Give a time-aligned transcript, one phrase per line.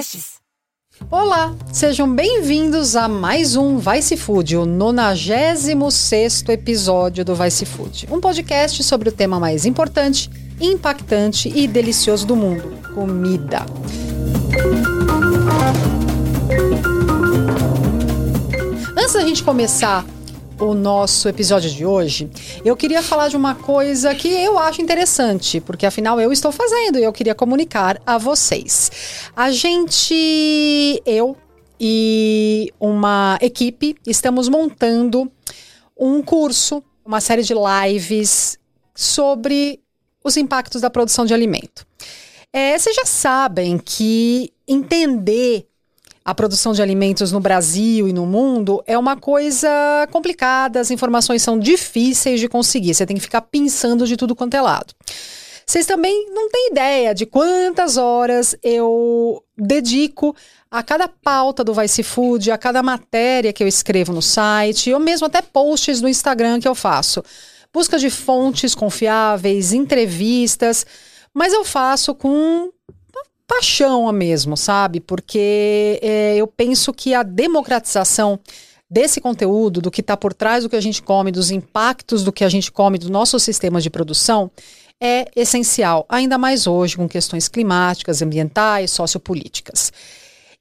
[0.00, 0.40] podcasts.
[1.10, 7.64] Olá, sejam bem-vindos a mais um Vai Se Food, o 96 episódio do Vai Se
[7.64, 8.08] Food.
[8.10, 13.64] Um podcast sobre o tema mais importante, impactante e delicioso do mundo: comida.
[18.96, 20.04] Antes da gente começar
[20.60, 22.30] o nosso episódio de hoje,
[22.64, 26.98] eu queria falar de uma coisa que eu acho interessante, porque afinal eu estou fazendo
[26.98, 28.90] e eu queria comunicar a vocês.
[29.34, 31.34] A gente, eu
[31.80, 35.30] e uma equipe, estamos montando
[35.98, 38.58] um curso, uma série de lives
[38.94, 39.80] sobre
[40.22, 41.86] os impactos da produção de alimento.
[42.52, 45.69] É, vocês já sabem que entender
[46.24, 49.68] a produção de alimentos no Brasil e no mundo é uma coisa
[50.10, 54.54] complicada, as informações são difíceis de conseguir, você tem que ficar pensando de tudo quanto
[54.54, 54.94] é lado.
[55.66, 60.34] Vocês também não têm ideia de quantas horas eu dedico
[60.68, 64.98] a cada pauta do Vice Food, a cada matéria que eu escrevo no site, ou
[64.98, 67.22] mesmo até posts no Instagram que eu faço.
[67.72, 70.84] Busca de fontes confiáveis, entrevistas,
[71.32, 72.70] mas eu faço com
[73.50, 75.00] paixão mesmo, sabe?
[75.00, 78.38] Porque é, eu penso que a democratização
[78.88, 82.30] desse conteúdo, do que está por trás do que a gente come, dos impactos do
[82.30, 84.52] que a gente come, do nosso sistema de produção,
[85.02, 89.92] é essencial, ainda mais hoje com questões climáticas, ambientais, sociopolíticas.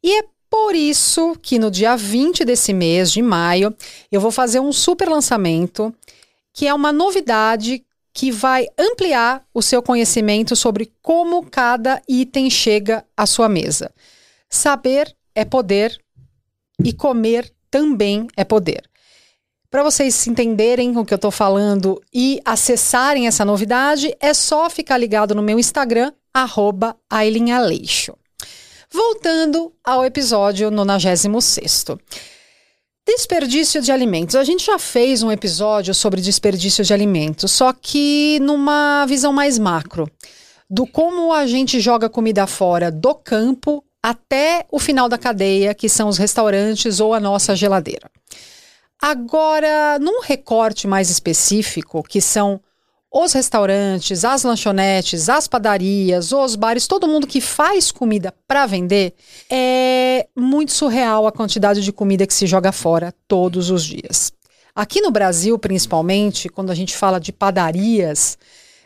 [0.03, 3.76] E é por isso que no dia 20 desse mês de maio
[4.12, 5.94] eu vou fazer um super lançamento,
[6.53, 7.84] que é uma novidade
[8.20, 13.94] que vai ampliar o seu conhecimento sobre como cada item chega à sua mesa.
[14.50, 15.98] Saber é poder
[16.84, 18.84] e comer também é poder.
[19.72, 24.97] Para vocês entenderem o que eu estou falando e acessarem essa novidade, é só ficar
[24.97, 26.97] ligado no meu Instagram, arroba
[28.92, 31.86] Voltando ao episódio 96.
[33.12, 34.36] Desperdício de alimentos.
[34.36, 39.58] A gente já fez um episódio sobre desperdício de alimentos, só que numa visão mais
[39.58, 40.08] macro,
[40.70, 45.90] do como a gente joga comida fora do campo até o final da cadeia, que
[45.90, 48.12] são os restaurantes ou a nossa geladeira.
[49.02, 52.62] Agora, num recorte mais específico, que são
[53.12, 59.14] os restaurantes, as lanchonetes, as padarias, os bares, todo mundo que faz comida para vender,
[59.50, 64.31] é muito surreal a quantidade de comida que se joga fora todos os dias.
[64.75, 68.38] Aqui no Brasil, principalmente, quando a gente fala de padarias,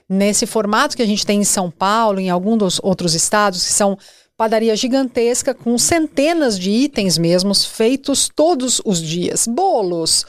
[0.08, 3.74] nesse formato que a gente tem em São Paulo, em alguns dos outros estados, que
[3.74, 3.98] são
[4.36, 10.26] padaria gigantesca com centenas de itens mesmos feitos todos os dias, bolos,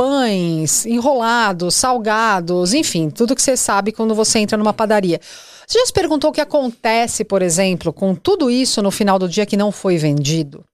[0.00, 5.20] pães, enrolados, salgados, enfim, tudo que você sabe quando você entra numa padaria.
[5.66, 9.28] Você já se perguntou o que acontece, por exemplo, com tudo isso no final do
[9.28, 10.64] dia que não foi vendido?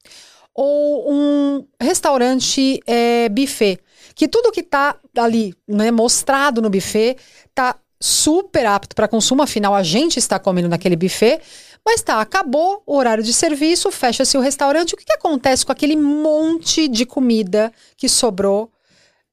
[0.54, 3.80] Ou um restaurante é, buffet,
[4.14, 7.16] que tudo que está ali né, mostrado no buffet
[7.48, 11.40] está super apto para consumo, afinal a gente está comendo naquele buffet,
[11.84, 14.94] mas tá, acabou o horário de serviço, fecha-se o restaurante.
[14.94, 18.70] O que, que acontece com aquele monte de comida que sobrou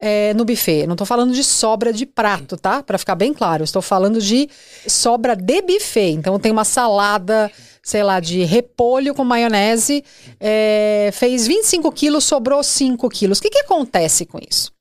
[0.05, 0.85] é, no buffet.
[0.85, 2.83] Não estou falando de sobra de prato, tá?
[2.83, 3.63] Para ficar bem claro.
[3.63, 4.49] Estou falando de
[4.85, 6.11] sobra de buffet.
[6.11, 7.49] Então tem uma salada,
[7.81, 10.03] sei lá, de repolho com maionese,
[10.41, 13.37] é, fez 25 quilos, sobrou 5 quilos.
[13.39, 14.73] O que, que acontece com isso?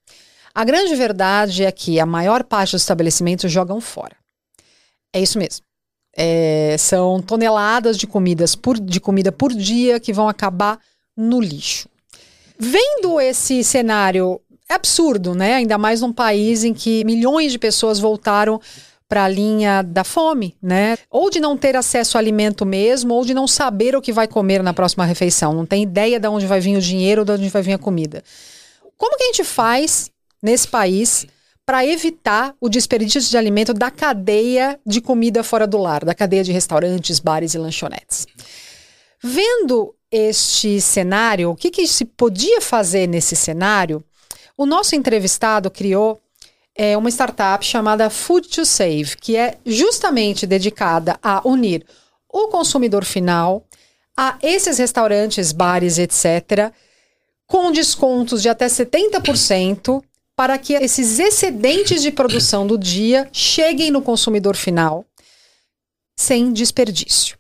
[0.52, 4.16] A grande verdade é que a maior parte dos estabelecimentos jogam fora.
[5.12, 5.64] É isso mesmo.
[6.16, 10.80] É, são toneladas de, comidas por, de comida por dia que vão acabar
[11.16, 11.88] no lixo.
[12.58, 14.40] Vendo esse cenário
[14.72, 15.54] é absurdo, né?
[15.54, 18.60] Ainda mais num país em que milhões de pessoas voltaram
[19.08, 20.96] para a linha da fome, né?
[21.10, 24.26] Ou de não ter acesso ao alimento mesmo, ou de não saber o que vai
[24.26, 25.52] comer na próxima refeição.
[25.52, 28.24] Não tem ideia de onde vai vir o dinheiro de onde vai vir a comida.
[28.96, 30.10] Como que a gente faz
[30.42, 31.26] nesse país
[31.66, 36.42] para evitar o desperdício de alimento da cadeia de comida fora do lar, da cadeia
[36.42, 38.26] de restaurantes, bares e lanchonetes?
[39.22, 44.02] Vendo este cenário, o que, que se podia fazer nesse cenário?
[44.56, 46.20] O nosso entrevistado criou
[46.74, 51.84] é, uma startup chamada Food to Save, que é justamente dedicada a unir
[52.28, 53.66] o consumidor final
[54.16, 56.72] a esses restaurantes, bares, etc.,
[57.46, 60.02] com descontos de até 70%
[60.34, 65.04] para que esses excedentes de produção do dia cheguem no consumidor final
[66.16, 67.36] sem desperdício.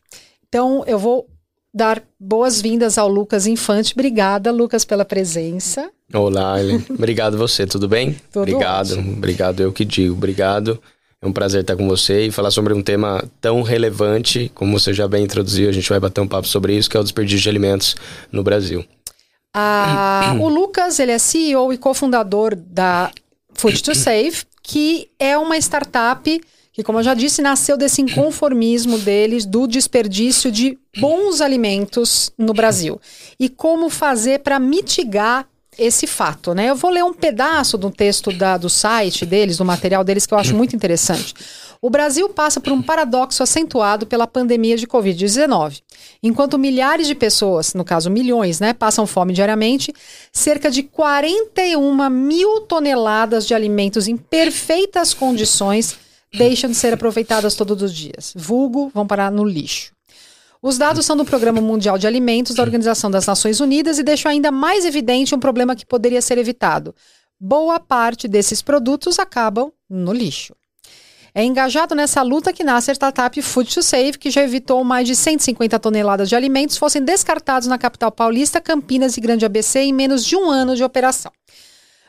[0.46, 1.26] Então, eu vou
[1.72, 3.94] dar boas-vindas ao Lucas Infante.
[3.94, 5.90] Obrigada, Lucas, pela presença.
[6.14, 6.84] Olá, Ellen.
[6.90, 8.12] Obrigado você, tudo bem?
[8.32, 9.12] Tudo obrigado, ótimo.
[9.12, 10.14] obrigado, eu que digo.
[10.14, 10.80] Obrigado.
[11.20, 14.92] É um prazer estar com você e falar sobre um tema tão relevante, como você
[14.92, 15.68] já bem introduziu.
[15.68, 17.94] A gente vai bater um papo sobre isso, que é o desperdício de alimentos
[18.30, 18.84] no Brasil.
[19.54, 23.10] Ah, o Lucas, ele é CEO e cofundador da
[23.54, 26.40] Food to Save, que é uma startup
[26.72, 32.54] que, como eu já disse, nasceu desse inconformismo deles do desperdício de bons alimentos no
[32.54, 32.98] Brasil.
[33.38, 35.46] E como fazer para mitigar
[35.78, 36.68] esse fato, né?
[36.68, 40.34] Eu vou ler um pedaço do texto da, do site deles, do material deles, que
[40.34, 41.34] eu acho muito interessante.
[41.80, 45.80] O Brasil passa por um paradoxo acentuado pela pandemia de Covid-19.
[46.22, 49.92] Enquanto milhares de pessoas, no caso milhões, né, passam fome diariamente,
[50.32, 55.96] cerca de 41 mil toneladas de alimentos em perfeitas condições
[56.32, 58.32] deixam de ser aproveitadas todos os dias.
[58.36, 59.92] Vulgo, vão parar no lixo.
[60.64, 64.30] Os dados são do Programa Mundial de Alimentos da Organização das Nações Unidas e deixam
[64.30, 66.94] ainda mais evidente um problema que poderia ser evitado.
[67.38, 70.54] Boa parte desses produtos acabam no lixo.
[71.34, 75.08] É engajado nessa luta que nasce a startup Food to Save, que já evitou mais
[75.08, 79.92] de 150 toneladas de alimentos fossem descartados na capital paulista, Campinas e Grande ABC em
[79.92, 81.32] menos de um ano de operação.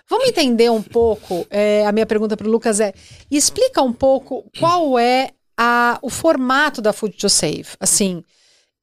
[0.07, 1.47] Vamos entender um pouco.
[1.49, 2.93] É, a minha pergunta para o Lucas é:
[3.31, 7.69] explica um pouco qual é a, o formato da Food to Save.
[7.79, 8.23] Assim,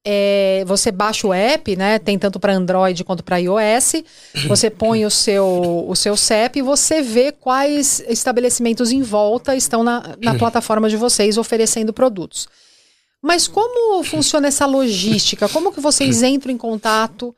[0.04, 1.98] é, você baixa o app, né?
[1.98, 4.02] Tem tanto para Android quanto para iOS.
[4.48, 9.82] Você põe o seu, o seu CEP e você vê quais estabelecimentos em volta estão
[9.82, 12.48] na, na plataforma de vocês oferecendo produtos.
[13.22, 15.48] Mas como funciona essa logística?
[15.48, 17.34] Como que vocês entram em contato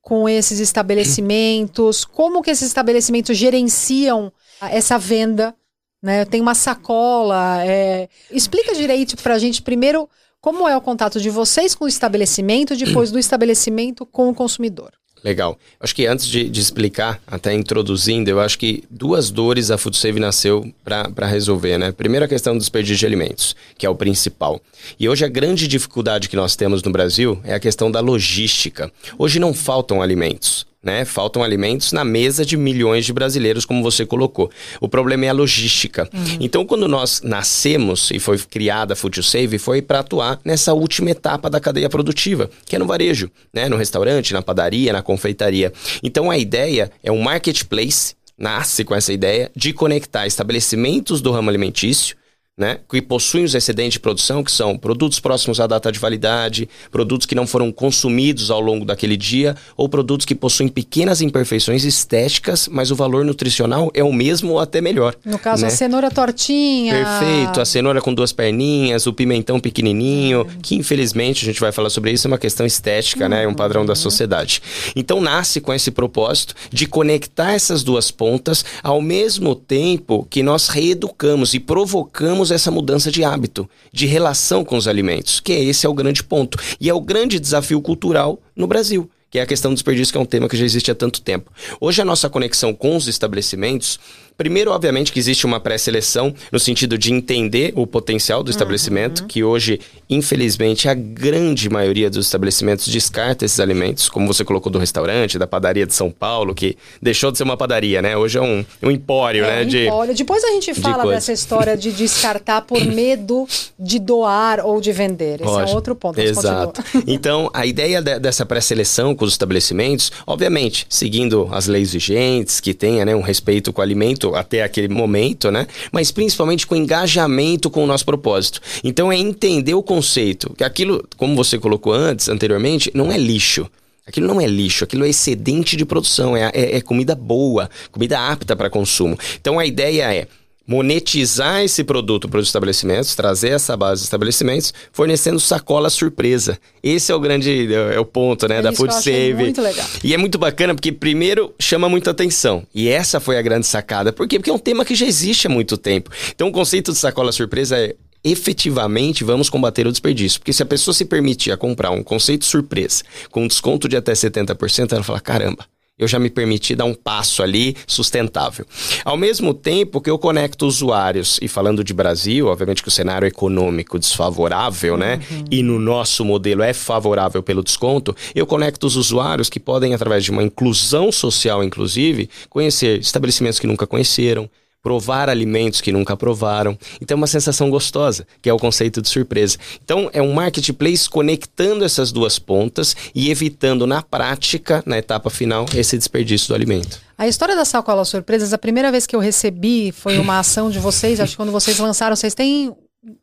[0.00, 2.04] com esses estabelecimentos?
[2.04, 5.52] Como que esses estabelecimentos gerenciam essa venda?
[6.00, 6.24] Né?
[6.24, 7.64] Tem uma sacola.
[7.64, 8.08] É...
[8.30, 10.08] Explica direito para a gente primeiro
[10.46, 14.92] como é o contato de vocês com o estabelecimento, depois do estabelecimento com o consumidor.
[15.24, 15.58] Legal.
[15.80, 20.20] Acho que antes de, de, explicar, até introduzindo, eu acho que duas dores a FoodSave
[20.20, 21.90] nasceu para resolver, né?
[21.90, 24.60] Primeiro a questão do desperdício de alimentos, que é o principal.
[25.00, 28.92] E hoje a grande dificuldade que nós temos no Brasil é a questão da logística.
[29.18, 30.64] Hoje não faltam alimentos.
[30.86, 31.04] Né?
[31.04, 34.48] Faltam alimentos na mesa de milhões de brasileiros, como você colocou.
[34.80, 36.08] O problema é a logística.
[36.14, 36.36] Uhum.
[36.38, 41.10] Então, quando nós nascemos e foi criada a Food Save, foi para atuar nessa última
[41.10, 43.68] etapa da cadeia produtiva, que é no varejo, né?
[43.68, 45.72] no restaurante, na padaria, na confeitaria.
[46.04, 51.50] Então, a ideia é um marketplace, nasce com essa ideia de conectar estabelecimentos do ramo
[51.50, 52.16] alimentício
[52.58, 56.66] né, que possuem os excedentes de produção, que são produtos próximos à data de validade,
[56.90, 61.84] produtos que não foram consumidos ao longo daquele dia, ou produtos que possuem pequenas imperfeições
[61.84, 65.14] estéticas, mas o valor nutricional é o mesmo ou até melhor.
[65.22, 65.68] No caso, né?
[65.68, 66.94] a cenoura tortinha.
[66.94, 71.90] Perfeito, a cenoura com duas perninhas, o pimentão pequenininho, que infelizmente a gente vai falar
[71.90, 73.96] sobre isso, é uma questão estética, né, é um padrão da uhum.
[73.96, 74.62] sociedade.
[74.94, 80.68] Então nasce com esse propósito de conectar essas duas pontas ao mesmo tempo que nós
[80.68, 85.84] reeducamos e provocamos temos essa mudança de hábito, de relação com os alimentos, que esse
[85.86, 86.58] é o grande ponto.
[86.80, 90.18] E é o grande desafio cultural no Brasil que é a questão do desperdício, que
[90.18, 91.50] é um tema que já existe há tanto tempo.
[91.80, 93.98] Hoje a nossa conexão com os estabelecimentos
[94.36, 99.26] Primeiro, obviamente, que existe uma pré-seleção no sentido de entender o potencial do estabelecimento, uhum.
[99.26, 99.80] que hoje,
[100.10, 105.46] infelizmente, a grande maioria dos estabelecimentos descarta esses alimentos, como você colocou do restaurante, da
[105.46, 108.16] padaria de São Paulo, que deixou de ser uma padaria, né?
[108.16, 109.62] Hoje é um, um empório, é, né?
[109.62, 110.14] Um de, empório.
[110.14, 113.46] Depois a gente fala de dessa história de descartar por medo
[113.78, 115.40] de doar ou de vender.
[115.40, 116.20] Esse é outro ponto.
[116.20, 116.82] Exato.
[117.06, 122.74] então, a ideia de, dessa pré-seleção com os estabelecimentos, obviamente, seguindo as leis vigentes, que
[122.74, 125.66] tenha né, um respeito com o alimento, até aquele momento, né?
[125.92, 128.60] Mas principalmente com engajamento com o nosso propósito.
[128.82, 133.68] Então é entender o conceito, que aquilo, como você colocou antes, anteriormente, não é lixo.
[134.06, 138.18] Aquilo não é lixo, aquilo é excedente de produção, é, é, é comida boa, comida
[138.20, 139.18] apta para consumo.
[139.40, 140.28] Então a ideia é
[140.66, 146.58] monetizar esse produto para os estabelecimentos, trazer essa base de estabelecimentos, fornecendo sacola surpresa.
[146.82, 149.34] Esse é o grande é, é o ponto, né, é da Food Save.
[149.34, 149.86] Muito legal.
[150.02, 152.66] E é muito bacana porque primeiro chama muita atenção.
[152.74, 154.12] E essa foi a grande sacada.
[154.12, 154.38] Por quê?
[154.38, 156.10] Porque é um tema que já existe há muito tempo.
[156.34, 157.94] Então o conceito de sacola surpresa é
[158.24, 160.40] efetivamente vamos combater o desperdício.
[160.40, 164.12] Porque se a pessoa se permitir a comprar um conceito surpresa com desconto de até
[164.12, 165.64] 70%, ela fala: caramba,
[165.98, 168.66] eu já me permiti dar um passo ali sustentável.
[169.04, 173.26] Ao mesmo tempo que eu conecto usuários, e falando de Brasil, obviamente que o cenário
[173.26, 175.20] econômico desfavorável, né?
[175.30, 175.44] Uhum.
[175.50, 180.22] E no nosso modelo é favorável pelo desconto, eu conecto os usuários que podem, através
[180.22, 184.50] de uma inclusão social, inclusive, conhecer estabelecimentos que nunca conheceram,
[184.86, 186.78] provar alimentos que nunca provaram.
[187.00, 189.58] Então é uma sensação gostosa, que é o conceito de surpresa.
[189.84, 195.66] Então é um marketplace conectando essas duas pontas e evitando na prática, na etapa final,
[195.74, 197.00] esse desperdício do alimento.
[197.18, 200.78] A história da sacola surpresas, a primeira vez que eu recebi foi uma ação de
[200.78, 202.72] vocês, acho que quando vocês lançaram, vocês têm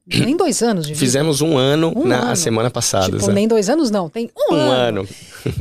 [0.06, 1.00] nem dois anos de vida.
[1.00, 2.36] Fizemos um ano um na ano.
[2.36, 3.18] semana passada.
[3.18, 5.02] Tipo, nem dois anos não, tem um, um ano.
[5.02, 5.10] ano.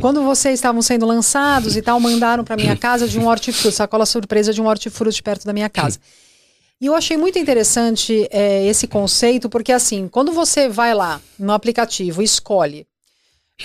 [0.00, 4.07] Quando vocês estavam sendo lançados e tal, mandaram para minha casa de um hortifruti, sacola
[4.07, 5.99] surpresa de um hortifruti perto da minha casa.
[6.81, 11.52] E eu achei muito interessante é, esse conceito, porque assim, quando você vai lá no
[11.52, 12.87] aplicativo e escolhe,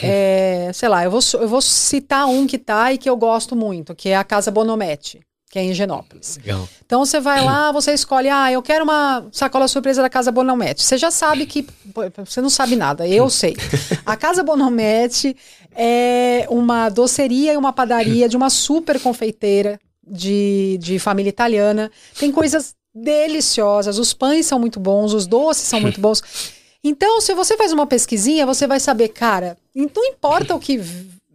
[0.02, 3.56] é, sei lá, eu vou, eu vou citar um que tá e que eu gosto
[3.56, 5.27] muito, que é a Casa Bonomete
[5.58, 6.38] que é em Genópolis.
[6.38, 6.70] Legal.
[6.86, 10.84] Então você vai lá, você escolhe, ah, eu quero uma sacola surpresa da Casa Bonomete.
[10.84, 11.66] Você já sabe que
[12.24, 13.58] você não sabe nada, eu sei.
[14.06, 15.36] A Casa Bonomete
[15.76, 21.92] é uma doceria e uma padaria de uma super confeiteira de, de família italiana.
[22.20, 26.22] Tem coisas deliciosas, os pães são muito bons, os doces são muito bons.
[26.84, 30.80] Então, se você faz uma pesquisinha, você vai saber, cara, não importa o que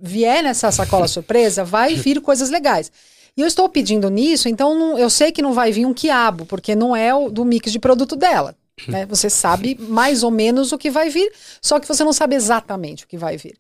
[0.01, 2.91] vier nessa sacola surpresa, vai vir coisas legais.
[3.37, 6.45] E eu estou pedindo nisso, então não, eu sei que não vai vir um quiabo,
[6.45, 8.55] porque não é o do mix de produto dela.
[8.87, 9.07] Né?
[9.07, 13.05] Você sabe mais ou menos o que vai vir, só que você não sabe exatamente
[13.05, 13.57] o que vai vir.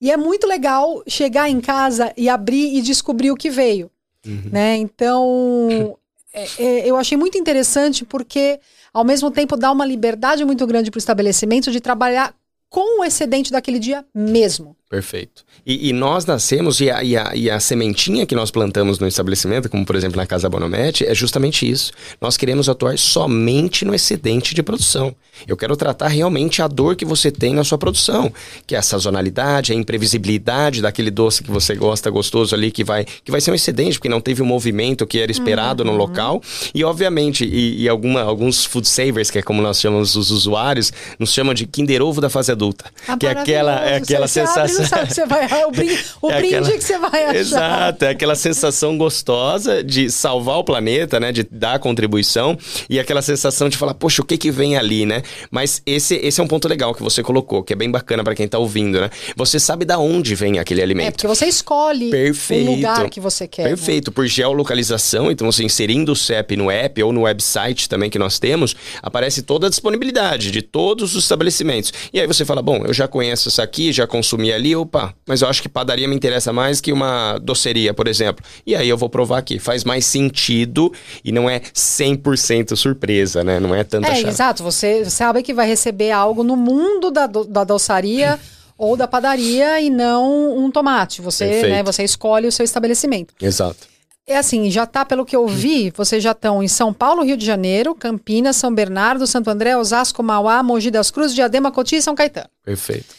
[0.00, 3.90] E é muito legal chegar em casa e abrir e descobrir o que veio.
[4.26, 4.50] Uhum.
[4.52, 4.76] Né?
[4.76, 5.96] Então,
[6.34, 8.60] é, é, eu achei muito interessante porque,
[8.92, 12.34] ao mesmo tempo, dá uma liberdade muito grande para o estabelecimento de trabalhar
[12.68, 14.76] com o excedente daquele dia mesmo.
[14.88, 15.42] Perfeito.
[15.66, 19.08] E, e nós nascemos, e a, e, a, e a, sementinha que nós plantamos no
[19.08, 21.90] estabelecimento, como por exemplo na Casa Bonomete, é justamente isso.
[22.20, 25.12] Nós queremos atuar somente no excedente de produção.
[25.46, 28.32] Eu quero tratar realmente a dor que você tem na sua produção,
[28.64, 33.04] que é a sazonalidade, a imprevisibilidade daquele doce que você gosta, gostoso ali, que vai,
[33.04, 35.90] que vai ser um excedente, porque não teve o movimento que era esperado uhum.
[35.90, 36.40] no local.
[36.72, 40.92] E obviamente, e, e alguma, alguns food savers, que é como nós chamamos os usuários,
[41.18, 42.84] nos chamam de Kinder Ovo da fase adulta.
[43.08, 45.46] Ah, que é aquela, é aquela sensação não sabe que você vai.
[45.64, 46.72] O brinde, o é brinde aquela...
[46.72, 47.36] que você vai achar.
[47.36, 51.32] Exato, é aquela sensação gostosa de salvar o planeta, né?
[51.32, 55.22] De dar contribuição e aquela sensação de falar, poxa, o que que vem ali, né?
[55.50, 58.34] Mas esse, esse é um ponto legal que você colocou, que é bem bacana para
[58.34, 59.10] quem tá ouvindo, né?
[59.36, 61.08] Você sabe da onde vem aquele alimento.
[61.08, 62.70] É, porque você escolhe Perfeito.
[62.70, 63.64] o lugar que você quer.
[63.64, 63.68] Né?
[63.70, 64.14] Perfeito, né?
[64.14, 68.38] por geolocalização, então você inserindo o CEP no app ou no website também que nós
[68.38, 71.92] temos, aparece toda a disponibilidade de todos os estabelecimentos.
[72.12, 75.42] E aí você fala, bom, eu já conheço essa aqui, já consumi ali, opa, mas
[75.42, 78.44] eu acho que padaria me interessa mais que uma doceria, por exemplo.
[78.66, 80.92] E aí eu vou provar aqui, faz mais sentido
[81.24, 83.60] e não é 100% surpresa, né?
[83.60, 84.28] Não é tanta É, chave.
[84.28, 88.38] exato, você sabe que vai receber algo no mundo da, do, da doçaria
[88.78, 91.20] ou da padaria e não um tomate.
[91.22, 93.34] Você, né, você escolhe o seu estabelecimento.
[93.40, 93.94] Exato.
[94.28, 97.36] É assim, já tá, pelo que eu vi, vocês já estão em São Paulo, Rio
[97.36, 102.02] de Janeiro, Campinas, São Bernardo, Santo André, Osasco, Mauá, Mogi das Cruzes, Diadema, Cotia e
[102.02, 102.48] São Caetano.
[102.64, 103.14] Perfeito.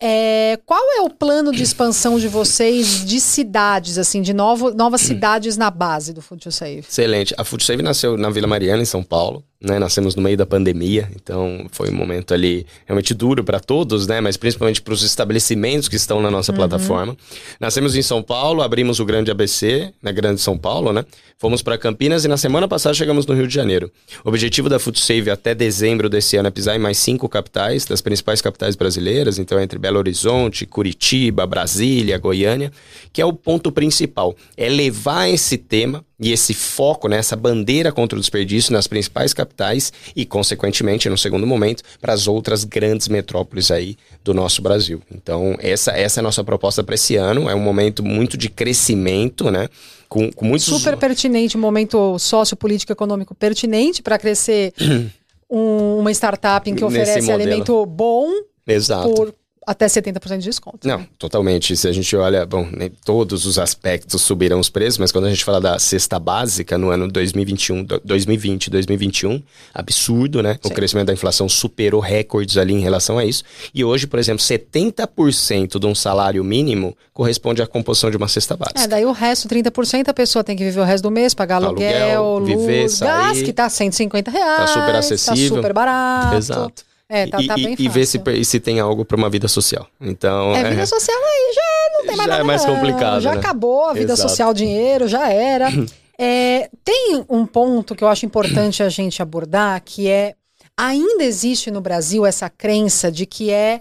[0.00, 5.00] É, qual é o plano de expansão de vocês de cidades, assim, de novo, novas
[5.00, 6.80] cidades na base do Food Save?
[6.80, 7.34] Excelente.
[7.38, 9.78] A Food Save nasceu na Vila Mariana, em São Paulo né?
[9.78, 14.20] Nascemos no meio da pandemia, então foi um momento ali realmente duro para todos, né?
[14.20, 16.58] Mas principalmente para os estabelecimentos que estão na nossa uhum.
[16.58, 17.16] plataforma.
[17.58, 21.04] Nascemos em São Paulo, abrimos o Grande ABC, na Grande São Paulo, né?
[21.36, 23.90] Fomos para Campinas e na semana passada chegamos no Rio de Janeiro.
[24.24, 28.00] O objetivo da FoodSave até dezembro desse ano é pisar em mais cinco capitais, das
[28.00, 32.70] principais capitais brasileiras, então entre Belo Horizonte, Curitiba, Brasília, Goiânia,
[33.12, 37.90] que é o ponto principal, é levar esse tema e esse foco, né, essa bandeira
[37.90, 43.08] contra o desperdício nas principais capitais e, consequentemente, no segundo momento, para as outras grandes
[43.08, 45.02] metrópoles aí do nosso Brasil.
[45.12, 47.50] Então, essa, essa é a nossa proposta para esse ano.
[47.50, 49.68] É um momento muito de crescimento, né?
[50.14, 50.64] Com, com muitos...
[50.68, 54.72] Super pertinente, um momento sociopolítico econômico pertinente para crescer
[55.50, 58.30] um, uma startup em que oferece alimento bom
[58.64, 59.12] Exato.
[59.12, 59.34] por
[59.66, 60.86] até 70% de desconto.
[60.86, 61.06] Não, né?
[61.18, 61.76] totalmente.
[61.76, 65.30] Se a gente olha, bom, nem todos os aspectos subiram os preços, mas quando a
[65.30, 69.42] gente fala da cesta básica no ano 2021, 2020, 2021,
[69.72, 70.58] absurdo, né?
[70.62, 70.70] Sim.
[70.70, 73.44] O crescimento da inflação superou recordes ali em relação a isso.
[73.74, 78.56] E hoje, por exemplo, 70% de um salário mínimo corresponde à composição de uma cesta
[78.56, 78.82] básica.
[78.82, 81.56] É, daí o resto, 30%, a pessoa tem que viver o resto do mês, pagar
[81.56, 84.56] aluguel, aluguel viver, luz, sair, gás, que tá 150 reais.
[84.56, 85.48] Tá super acessível.
[85.48, 86.36] Tá super barato.
[86.36, 86.93] Exato.
[87.08, 89.46] É, tá, e, tá bem e, e ver se, se tem algo para uma vida
[89.46, 89.86] social.
[90.00, 92.40] Então, é, é, vida social aí já não tem mais já nada.
[92.40, 93.20] é mais complicado.
[93.20, 93.38] Já né?
[93.38, 94.28] acabou a vida Exato.
[94.28, 95.68] social, dinheiro, já era.
[96.18, 100.34] é, tem um ponto que eu acho importante a gente abordar, que é
[100.76, 103.78] ainda existe no Brasil essa crença de que é,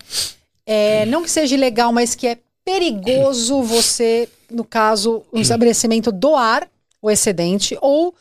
[0.66, 6.68] é não que seja ilegal, mas que é perigoso você, no caso, um estabelecimento doar
[7.02, 8.14] o excedente ou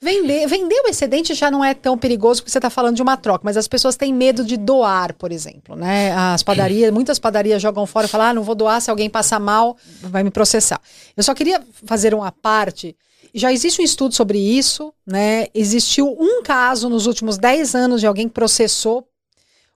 [0.00, 3.16] Vender, vender o excedente já não é tão perigoso porque você está falando de uma
[3.16, 6.12] troca, mas as pessoas têm medo de doar, por exemplo, né?
[6.12, 9.40] As padarias, muitas padarias jogam fora e falam, ah, não vou doar, se alguém passar
[9.40, 10.80] mal, vai me processar.
[11.16, 12.96] Eu só queria fazer uma parte.
[13.34, 15.48] Já existe um estudo sobre isso, né?
[15.52, 19.04] Existiu um caso nos últimos 10 anos de alguém que processou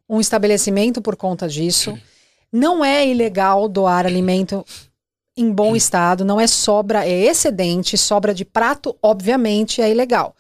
[0.09, 1.99] um estabelecimento por conta disso.
[2.53, 4.65] Não é ilegal doar alimento
[5.37, 10.35] em bom estado, não é sobra, é excedente, sobra de prato, obviamente, é ilegal.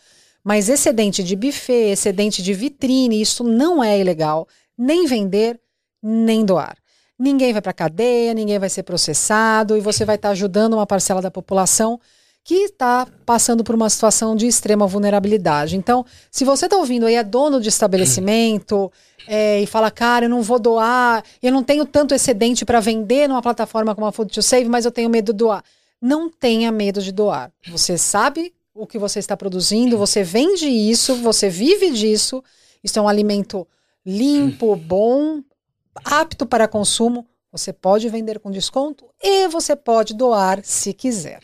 [0.44, 4.46] Mas excedente de buffet, excedente de vitrine, isso não é ilegal,
[4.76, 5.60] nem vender,
[6.02, 6.76] nem doar.
[7.18, 10.86] Ninguém vai para cadeia, ninguém vai ser processado e você vai estar tá ajudando uma
[10.86, 12.00] parcela da população
[12.44, 15.76] que está passando por uma situação de extrema vulnerabilidade.
[15.76, 18.90] Então, se você está ouvindo aí, é dono de estabelecimento
[19.28, 23.28] é, e fala, cara, eu não vou doar, eu não tenho tanto excedente para vender
[23.28, 25.62] numa plataforma como a Food to Save, mas eu tenho medo de doar.
[26.00, 27.52] Não tenha medo de doar.
[27.68, 32.42] Você sabe o que você está produzindo, você vende isso, você vive disso.
[32.82, 33.68] Isso é um alimento
[34.04, 35.40] limpo, bom,
[36.04, 37.24] apto para consumo.
[37.52, 41.38] Você pode vender com desconto e você pode doar se quiser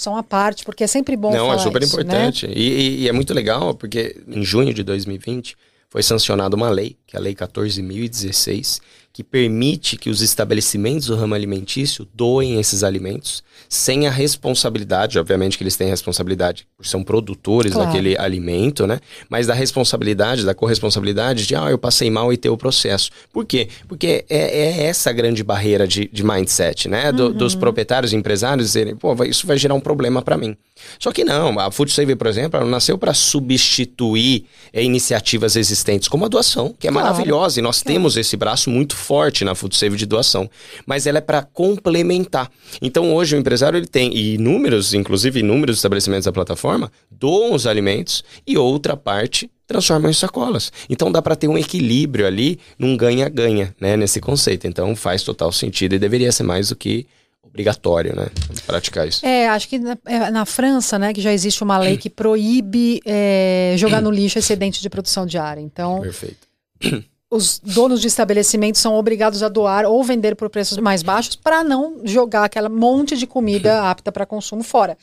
[0.00, 2.46] só uma parte, porque é sempre bom Não, é super isso, importante.
[2.46, 2.54] Né?
[2.56, 5.56] E, e, e, é muito legal, porque em junho de 2020
[5.88, 8.80] foi sancionada uma lei, que é a Lei 14.016,
[9.12, 15.58] que permite que os estabelecimentos do ramo alimentício doem esses alimentos sem a responsabilidade, obviamente
[15.58, 17.86] que eles têm responsabilidade por ser produtores claro.
[17.86, 18.98] daquele alimento, né?
[19.28, 23.10] Mas da responsabilidade, da corresponsabilidade de, ah, eu passei mal e ter o processo.
[23.32, 23.68] Por quê?
[23.86, 27.12] Porque é, é essa grande barreira de, de mindset, né?
[27.12, 27.32] Do, uhum.
[27.32, 30.56] Dos proprietários e empresários dizerem, pô, isso vai gerar um problema para mim.
[30.98, 36.08] Só que não, a Food Save, por exemplo, ela nasceu para substituir é, iniciativas existentes,
[36.08, 36.99] como a doação, que é claro.
[37.02, 37.94] Maravilhosa, e nós claro.
[37.94, 40.48] temos esse braço muito forte na Food Save de doação,
[40.86, 42.50] mas ela é para complementar.
[42.80, 47.66] Então hoje o empresário ele tem e inúmeros, inclusive inúmeros estabelecimentos da plataforma, doam os
[47.66, 50.72] alimentos e outra parte transformam em sacolas.
[50.88, 54.66] Então dá para ter um equilíbrio ali, num ganha-ganha, né, nesse conceito.
[54.66, 57.06] Então faz total sentido e deveria ser mais do que
[57.50, 58.28] obrigatório, né?
[58.66, 59.26] Praticar isso.
[59.26, 63.00] É, acho que na, é, na, França, né, que já existe uma lei que proíbe
[63.04, 65.60] é, jogar no lixo excedente de produção diária.
[65.60, 66.49] Então, Perfeito.
[67.30, 71.62] os donos de estabelecimentos são obrigados a doar ou vender por preços mais baixos para
[71.62, 74.98] não jogar aquela monte de comida apta para consumo fora.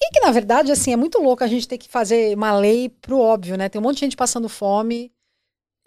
[0.00, 2.88] E que, na verdade, assim, é muito louco a gente ter que fazer uma lei
[2.88, 3.68] pro óbvio, né?
[3.68, 5.10] Tem um monte de gente passando fome.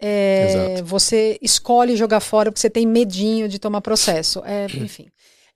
[0.02, 4.42] É, você escolhe jogar fora porque você tem medinho de tomar processo.
[4.44, 5.08] É, enfim.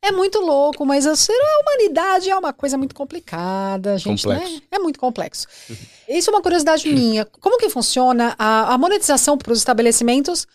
[0.07, 1.15] É muito louco, mas a
[1.63, 4.35] humanidade é uma coisa muito complicada, gente, né?
[4.35, 4.55] complexo.
[4.57, 4.63] né?
[4.71, 5.47] É muito complexo.
[6.07, 7.25] Isso é uma curiosidade minha.
[7.25, 10.47] Como que funciona a, a monetização para os estabelecimentos?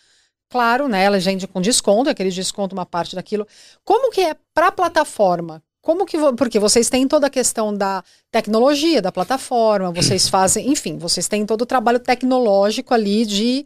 [0.52, 1.04] Claro, né?
[1.04, 3.48] Ela vende com desconto, aquele desconto, uma parte daquilo.
[3.84, 5.64] Como que é para a plataforma?
[5.82, 11.00] Como que porque vocês têm toda a questão da tecnologia da plataforma, vocês fazem, enfim,
[11.00, 13.66] vocês têm todo o trabalho tecnológico ali de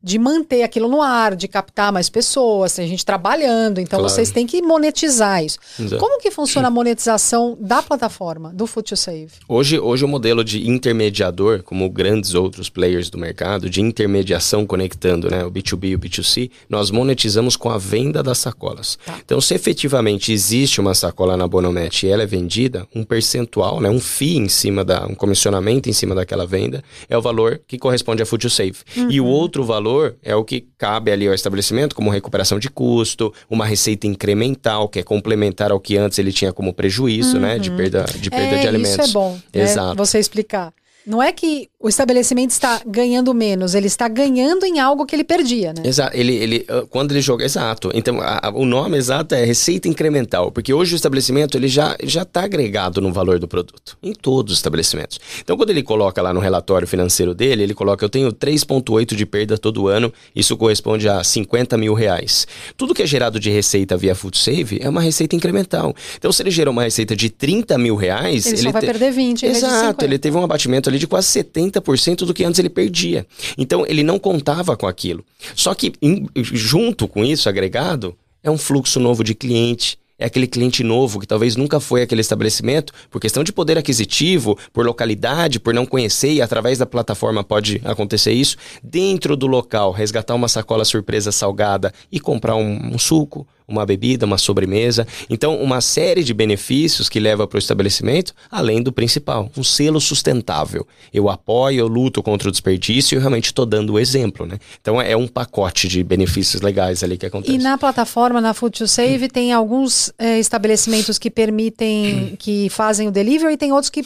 [0.00, 4.12] de manter aquilo no ar, de captar mais pessoas, tem gente trabalhando, então claro.
[4.12, 5.58] vocês têm que monetizar isso.
[5.78, 5.98] Exato.
[5.98, 9.28] Como que funciona a monetização da plataforma, do Food to Save?
[9.48, 15.28] Hoje, hoje o modelo de intermediador, como grandes outros players do mercado, de intermediação conectando
[15.28, 18.98] né, o B2B e o B2C, nós monetizamos com a venda das sacolas.
[19.04, 19.18] Tá.
[19.24, 23.90] Então, se efetivamente existe uma sacola na Bonomet e ela é vendida, um percentual, né,
[23.90, 27.76] um FII em cima da, um comissionamento em cima daquela venda, é o valor que
[27.76, 28.76] corresponde a Food to Save.
[28.96, 29.10] Uhum.
[29.10, 32.68] E o outro valor valor é o que cabe ali ao estabelecimento, como recuperação de
[32.68, 37.42] custo, uma receita incremental, que é complementar ao que antes ele tinha como prejuízo, uhum.
[37.42, 37.58] né?
[37.58, 39.06] De perda de, perda é, de alimentos.
[39.06, 39.32] Isso é bom.
[39.54, 39.96] Né, Exato.
[39.96, 40.72] Você explicar.
[41.08, 45.24] Não é que o estabelecimento está ganhando menos, ele está ganhando em algo que ele
[45.24, 45.82] perdia, né?
[45.84, 46.14] Exato.
[46.14, 47.44] Ele, ele, ah, quando ele joga.
[47.44, 47.90] Exato.
[47.94, 51.96] Então, a, a, o nome exato é receita incremental, porque hoje o estabelecimento ele já
[52.02, 55.18] está agregado no valor do produto, em todos os estabelecimentos.
[55.40, 59.24] Então, quando ele coloca lá no relatório financeiro dele, ele coloca: eu tenho 3,8 de
[59.24, 62.46] perda todo ano, isso corresponde a 50 mil reais.
[62.76, 65.94] Tudo que é gerado de receita via Food Save é uma receita incremental.
[66.18, 68.44] Então, se ele gerou uma receita de 30 mil reais.
[68.44, 68.86] Ele, ele só vai te...
[68.86, 69.46] perder 20.
[69.46, 70.04] Exato.
[70.04, 73.26] Ele teve um abatimento ali de quase 70% do que antes ele perdia.
[73.56, 75.24] Então ele não contava com aquilo.
[75.54, 80.48] Só que em, junto com isso, agregado, é um fluxo novo de cliente, é aquele
[80.48, 85.60] cliente novo que talvez nunca foi aquele estabelecimento, por questão de poder aquisitivo, por localidade,
[85.60, 90.48] por não conhecer e através da plataforma pode acontecer isso, dentro do local, resgatar uma
[90.48, 95.06] sacola surpresa salgada e comprar um, um suco, uma bebida, uma sobremesa.
[95.28, 100.00] Então, uma série de benefícios que leva para o estabelecimento, além do principal, um selo
[100.00, 100.86] sustentável.
[101.12, 104.58] Eu apoio, eu luto contra o desperdício e eu realmente estou dando o exemplo, né?
[104.80, 107.54] Então, é um pacote de benefícios legais ali que acontece.
[107.54, 109.28] E na plataforma, na Food to Save, hum.
[109.28, 112.36] tem alguns é, estabelecimentos que permitem, hum.
[112.38, 114.02] que fazem o delivery e tem outros que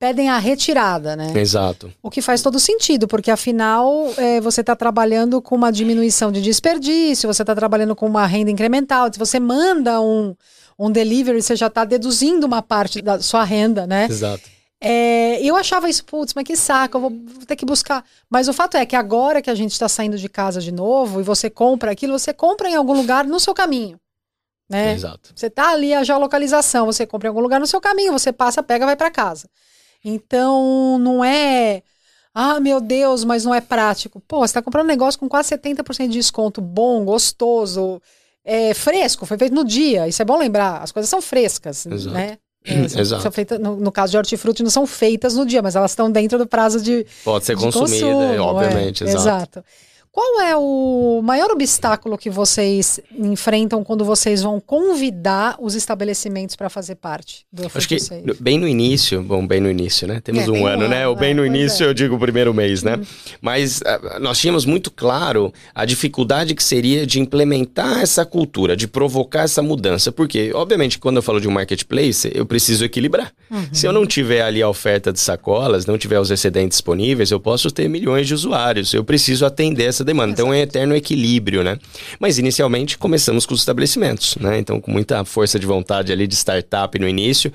[0.00, 1.30] pedem a retirada, né?
[1.36, 1.92] Exato.
[2.02, 6.40] O que faz todo sentido, porque afinal é, você está trabalhando com uma diminuição de
[6.40, 9.12] desperdício, você está trabalhando com uma renda incremental.
[9.12, 10.34] Se você manda um,
[10.78, 14.06] um delivery, você já está deduzindo uma parte da sua renda, né?
[14.06, 14.42] Exato.
[14.82, 18.02] É, eu achava isso, putz, mas que saco, eu vou, vou ter que buscar.
[18.30, 21.20] Mas o fato é que agora que a gente está saindo de casa de novo
[21.20, 24.00] e você compra aquilo, você compra em algum lugar no seu caminho.
[24.66, 24.94] Né?
[24.94, 25.32] Exato.
[25.36, 28.62] Você tá ali a geolocalização, você compra em algum lugar no seu caminho, você passa,
[28.62, 29.46] pega, vai para casa.
[30.04, 31.82] Então, não é.
[32.34, 34.20] Ah, meu Deus, mas não é prático.
[34.26, 38.00] Pô, você tá comprando um negócio com quase 70% de desconto, bom, gostoso,
[38.44, 40.06] é, fresco, foi feito no dia.
[40.06, 40.82] Isso é bom lembrar.
[40.82, 42.14] As coisas são frescas, Exato.
[42.14, 42.38] né?
[42.64, 43.22] É, Exato.
[43.22, 46.10] são, feitas, no, no, caso de hortifruti, não são feitas no dia, mas elas estão
[46.10, 47.06] dentro do prazo de.
[47.24, 49.04] Pode ser de consumida, consumo, obviamente.
[49.04, 49.20] é, exato.
[49.20, 49.64] exato.
[50.12, 56.68] Qual é o maior obstáculo que vocês enfrentam quando vocês vão convidar os estabelecimentos para
[56.68, 57.96] fazer parte do Acho que
[58.40, 60.20] bem no início, bom, bem no início, né?
[60.20, 61.02] Temos É, um bem no ano, né?
[61.04, 61.88] ano, O bem é, no início, é.
[61.88, 63.00] eu digo o primeiro mês, né?
[63.40, 68.88] Mas ah, nós tínhamos muito claro a dificuldade que seria de implementar essa cultura, de
[68.88, 70.10] provocar essa mudança.
[70.10, 73.32] Porque, obviamente, quando eu falo de um marketplace, eu preciso equilibrar.
[73.72, 77.38] Se eu não tiver ali a oferta de sacolas, não tiver os excedentes disponíveis, eu
[77.38, 78.92] posso ter milhões de usuários.
[78.92, 80.32] Eu preciso atender essa demanda.
[80.32, 81.78] Então é eterno equilíbrio, né?
[82.18, 84.58] Mas inicialmente começamos com os estabelecimentos, né?
[84.58, 87.52] Então, com muita força de vontade ali de startup no início,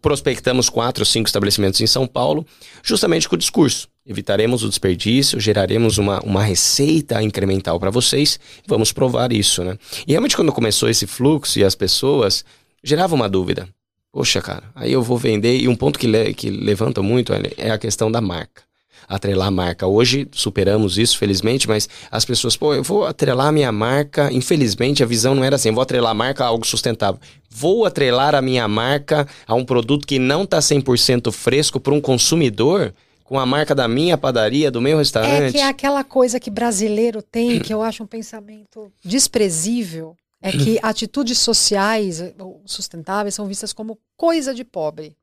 [0.00, 2.46] prospectamos quatro ou cinco estabelecimentos em São Paulo,
[2.82, 3.88] justamente com o discurso.
[4.06, 9.78] Evitaremos o desperdício, geraremos uma, uma receita incremental para vocês, vamos provar isso, né?
[10.06, 12.44] E realmente quando começou esse fluxo e as pessoas,
[12.82, 13.66] gerava uma dúvida.
[14.12, 17.70] Poxa, cara, aí eu vou vender, e um ponto que, le, que levanta muito é
[17.70, 18.62] a questão da marca.
[19.08, 19.86] Atrelar a marca.
[19.86, 24.32] Hoje superamos isso, felizmente, mas as pessoas, pô, eu vou atrelar a minha marca.
[24.32, 27.20] Infelizmente, a visão não era assim: eu vou atrelar a marca a algo sustentável.
[27.50, 32.00] Vou atrelar a minha marca a um produto que não está 100% fresco para um
[32.00, 35.52] consumidor com a marca da minha padaria, do meu É restaurante.
[35.52, 40.78] que é aquela coisa que brasileiro tem, que eu acho um pensamento desprezível, é que
[40.82, 42.22] atitudes sociais
[42.66, 45.16] sustentáveis são vistas como coisa de pobre.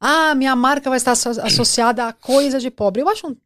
[0.00, 3.02] Ah, minha marca vai estar asso- associada a coisa de pobre.
[3.02, 3.36] Eu acho um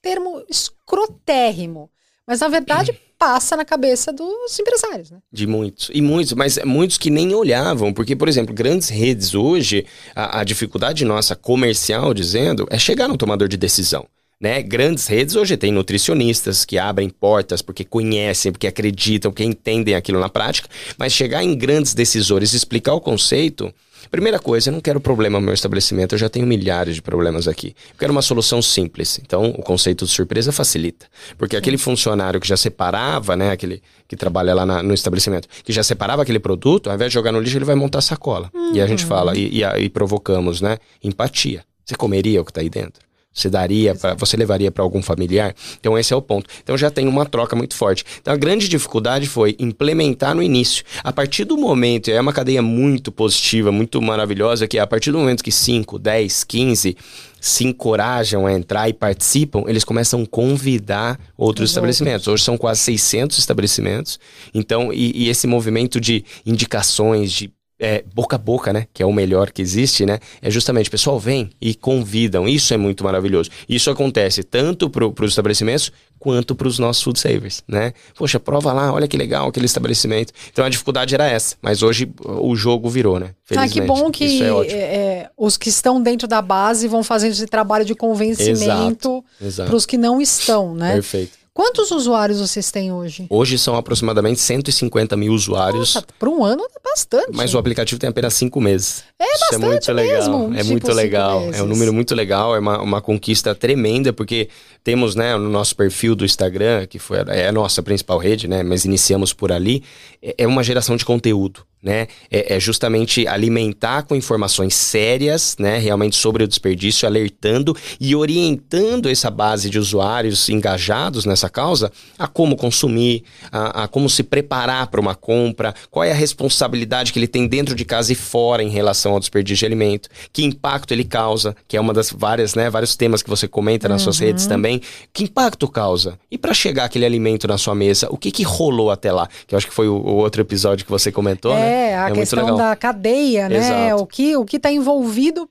[0.00, 1.90] termo escrotérrimo,
[2.26, 5.18] mas na verdade passa na cabeça dos empresários, né?
[5.32, 5.90] De muitos.
[5.92, 10.44] E muitos, mas muitos que nem olhavam, porque, por exemplo, grandes redes hoje, a, a
[10.44, 14.06] dificuldade nossa comercial, dizendo, é chegar no tomador de decisão.
[14.40, 14.62] Né?
[14.62, 20.20] Grandes redes hoje tem nutricionistas que abrem portas porque conhecem, porque acreditam, porque entendem aquilo
[20.20, 23.74] na prática, mas chegar em grandes decisores e explicar o conceito.
[24.10, 27.46] Primeira coisa, eu não quero problema no meu estabelecimento, eu já tenho milhares de problemas
[27.46, 27.68] aqui.
[27.92, 29.20] Eu quero uma solução simples.
[29.24, 31.06] Então, o conceito de surpresa facilita.
[31.36, 35.72] Porque aquele funcionário que já separava, né, aquele que trabalha lá na- no estabelecimento, que
[35.72, 38.50] já separava aquele produto, ao invés de jogar no lixo, ele vai montar sacola.
[38.72, 41.62] E a gente fala, e, e, e provocamos, né, empatia.
[41.84, 43.07] Você comeria o que está aí dentro?
[43.32, 45.54] Você daria, pra, você levaria para algum familiar?
[45.78, 46.48] Então esse é o ponto.
[46.62, 48.04] Então já tem uma troca muito forte.
[48.20, 50.84] Então a grande dificuldade foi implementar no início.
[51.04, 54.86] A partir do momento, e é uma cadeia muito positiva, muito maravilhosa, que é a
[54.86, 56.96] partir do momento que 5, 10, 15
[57.40, 62.26] se encorajam a entrar e participam, eles começam a convidar outros Os estabelecimentos.
[62.26, 64.18] Hoje são quase 600 estabelecimentos.
[64.52, 68.86] Então, e, e esse movimento de indicações, de é, boca a boca, né?
[68.92, 70.18] Que é o melhor que existe, né?
[70.42, 72.48] É justamente, o pessoal vem e convidam.
[72.48, 73.50] Isso é muito maravilhoso.
[73.68, 77.92] Isso acontece tanto para os estabelecimentos quanto para os nossos food savers, né?
[78.16, 80.32] Poxa, prova lá, olha que legal aquele estabelecimento.
[80.52, 83.30] Então a dificuldade era essa, mas hoje o jogo virou, né?
[83.56, 87.32] Ah, que bom que é é, é, os que estão dentro da base vão fazendo
[87.32, 89.24] esse trabalho de convencimento
[89.56, 90.94] para os que não estão, né?
[90.94, 91.37] Perfeito.
[91.58, 93.26] Quantos usuários vocês têm hoje?
[93.28, 96.00] Hoje são aproximadamente 150 mil usuários.
[96.16, 97.32] Para um ano é bastante.
[97.32, 99.02] Mas o aplicativo tem apenas cinco meses.
[99.18, 100.14] É Isso bastante é muito legal.
[100.14, 101.40] mesmo, é tipo, muito legal.
[101.40, 101.60] meses.
[101.60, 102.54] É um número muito legal.
[102.54, 104.48] É uma, uma conquista tremenda, porque
[104.84, 108.62] temos, né, no nosso perfil do Instagram, que foi, é a nossa principal rede, né?
[108.62, 109.82] Mas iniciamos por ali.
[110.22, 111.66] É, é uma geração de conteúdo.
[111.80, 112.08] Né?
[112.28, 115.78] É, é justamente alimentar com informações sérias, né?
[115.78, 122.26] Realmente sobre o desperdício, alertando e orientando essa base de usuários engajados nessa causa a
[122.26, 127.18] como consumir, a, a como se preparar para uma compra, qual é a responsabilidade que
[127.18, 130.92] ele tem dentro de casa e fora em relação ao desperdício de alimento, que impacto
[130.92, 134.18] ele causa, que é uma das várias, né, vários temas que você comenta nas suas
[134.18, 134.80] redes também,
[135.12, 136.18] que impacto causa?
[136.30, 139.28] E para chegar aquele alimento na sua mesa, o que que rolou até lá?
[139.46, 141.67] Que eu acho que foi o, o outro episódio que você comentou, né?
[141.68, 143.88] É, a questão da cadeia, né?
[143.88, 144.02] Exato.
[144.02, 145.48] O que o que está envolvido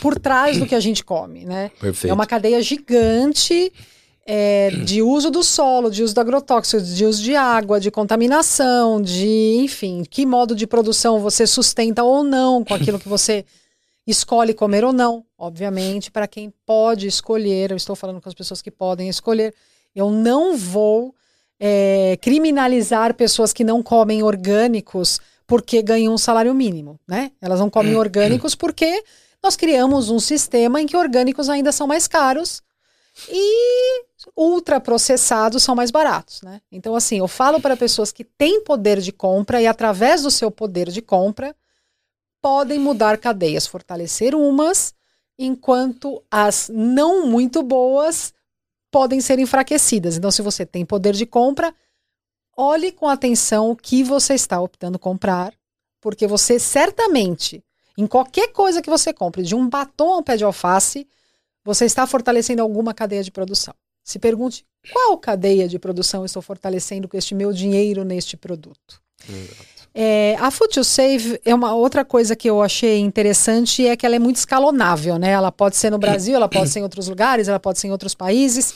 [0.00, 1.70] por trás do que a gente come, né?
[1.80, 2.10] Perfeito.
[2.10, 3.72] É uma cadeia gigante
[4.26, 9.00] é, de uso do solo, de uso do agrotóxico, de uso de água, de contaminação,
[9.00, 13.44] de, enfim, que modo de produção você sustenta ou não com aquilo que você
[14.06, 18.62] escolhe comer ou não, obviamente, para quem pode escolher, eu estou falando com as pessoas
[18.62, 19.54] que podem escolher,
[19.94, 21.14] eu não vou
[21.58, 27.30] é, criminalizar pessoas que não comem orgânicos porque ganham um salário mínimo, né?
[27.40, 29.02] Elas não comem orgânicos porque
[29.42, 32.62] nós criamos um sistema em que orgânicos ainda são mais caros
[33.28, 34.04] e
[34.36, 36.60] ultraprocessados são mais baratos, né?
[36.70, 40.50] Então, assim, eu falo para pessoas que têm poder de compra e, através do seu
[40.50, 41.54] poder de compra,
[42.42, 44.94] podem mudar cadeias, fortalecer umas,
[45.38, 48.32] enquanto as não muito boas
[48.96, 50.16] podem ser enfraquecidas.
[50.16, 51.74] Então, se você tem poder de compra,
[52.56, 55.52] olhe com atenção o que você está optando comprar,
[56.00, 57.62] porque você certamente,
[57.98, 61.06] em qualquer coisa que você compre, de um batom a um pé de alface,
[61.62, 63.74] você está fortalecendo alguma cadeia de produção.
[64.02, 69.02] Se pergunte qual cadeia de produção estou fortalecendo com este meu dinheiro neste produto.
[69.98, 74.04] É, a Food to Save é uma outra coisa que eu achei interessante é que
[74.04, 75.30] ela é muito escalonável, né?
[75.30, 77.92] Ela pode ser no Brasil, ela pode ser em outros lugares, ela pode ser em
[77.92, 78.74] outros países.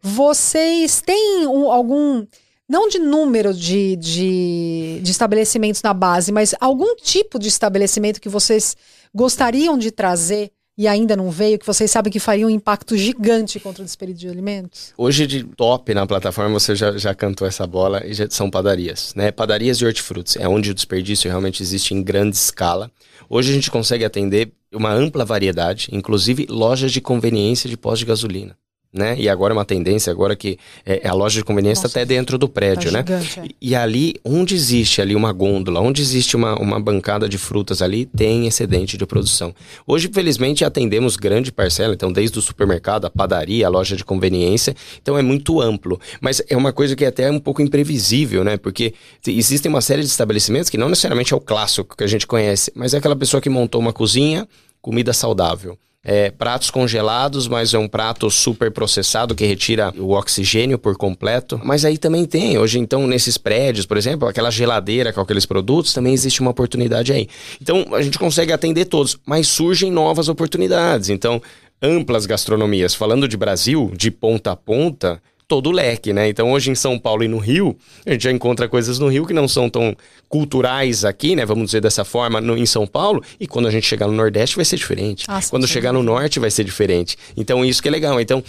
[0.00, 2.24] Vocês têm um, algum,
[2.68, 8.28] não de número de, de, de estabelecimentos na base, mas algum tipo de estabelecimento que
[8.28, 8.76] vocês
[9.12, 13.60] gostariam de trazer e ainda não veio, que vocês sabem que faria um impacto gigante
[13.60, 14.92] contra o desperdício de alimentos?
[14.96, 19.12] Hoje, de top na plataforma, você já, já cantou essa bola e já, são padarias,
[19.14, 19.30] né?
[19.30, 22.90] Padarias e hortifrutos, é onde o desperdício realmente existe em grande escala.
[23.28, 28.04] Hoje a gente consegue atender uma ampla variedade, inclusive lojas de conveniência de pós de
[28.04, 28.56] gasolina
[28.92, 29.16] né?
[29.18, 32.36] E agora é uma tendência, agora que é, a loja de conveniência está até dentro
[32.36, 33.04] do prédio, tá né?
[33.06, 33.44] Gigante, é.
[33.46, 37.80] e, e, ali, onde existe ali uma gôndola, onde existe uma, uma bancada de frutas
[37.80, 39.54] ali, tem excedente de produção.
[39.86, 44.76] Hoje, felizmente, atendemos grande parcela, então desde o supermercado, a padaria, a loja de conveniência,
[45.00, 45.98] então é muito amplo.
[46.20, 48.58] Mas é uma coisa que é até um pouco imprevisível, né?
[48.58, 48.92] Porque
[49.26, 52.70] existem uma série de estabelecimentos que não necessariamente é o clássico que a gente conhece,
[52.74, 54.46] mas é aquela pessoa que montou uma cozinha,
[54.82, 60.78] comida saudável é, pratos congelados, mas é um prato super processado que retira o oxigênio
[60.78, 61.60] por completo.
[61.62, 65.92] Mas aí também tem, hoje então, nesses prédios, por exemplo, aquela geladeira com aqueles produtos,
[65.92, 67.28] também existe uma oportunidade aí.
[67.60, 71.08] Então a gente consegue atender todos, mas surgem novas oportunidades.
[71.08, 71.40] Então,
[71.80, 72.94] amplas gastronomias.
[72.94, 75.20] Falando de Brasil, de ponta a ponta,
[75.52, 76.30] todo o leque, né?
[76.30, 79.26] Então hoje em São Paulo e no Rio, a gente já encontra coisas no Rio
[79.26, 79.94] que não são tão
[80.26, 81.44] culturais aqui, né?
[81.44, 84.56] Vamos dizer dessa forma, no, em São Paulo, e quando a gente chegar no Nordeste
[84.56, 85.28] vai ser diferente.
[85.28, 87.18] Nossa, quando chegar no Norte vai ser diferente.
[87.36, 88.18] Então isso que é legal.
[88.18, 88.42] Então